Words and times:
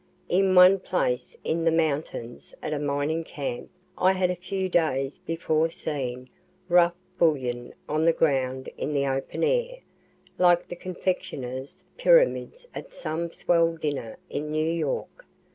In 0.29 0.55
one 0.55 0.79
place 0.79 1.37
in 1.43 1.63
the 1.63 1.69
mountains, 1.71 2.55
at 2.63 2.73
a 2.73 2.79
mining 2.79 3.23
camp, 3.23 3.69
I 3.99 4.13
had 4.13 4.31
a 4.31 4.35
few 4.35 4.67
days 4.67 5.19
before 5.19 5.69
seen 5.69 6.27
rough 6.67 6.95
bullion 7.19 7.75
on 7.87 8.05
the 8.05 8.11
ground 8.11 8.67
in 8.79 8.93
the 8.93 9.05
open 9.05 9.43
air, 9.43 9.77
like 10.39 10.67
the 10.67 10.75
confectioner's 10.75 11.83
pyramids 11.97 12.67
at 12.73 12.91
some 12.93 13.31
swell 13.31 13.75
dinner 13.77 14.17
in 14.27 14.49
New 14.51 14.71
York. 14.71 15.27